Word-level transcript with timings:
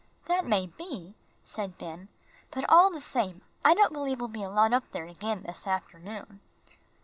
"That 0.25 0.45
may 0.47 0.65
be," 0.65 1.13
said 1.43 1.77
Ben, 1.77 2.07
"but 2.49 2.67
all 2.67 2.89
the 2.89 2.99
same 2.99 3.43
I 3.63 3.75
don't 3.75 3.93
believe 3.93 4.19
we'll 4.19 4.29
be 4.29 4.41
allowed 4.41 4.73
up 4.73 4.91
there 4.91 5.05
again 5.05 5.43
this 5.43 5.67
afternoon." 5.67 6.39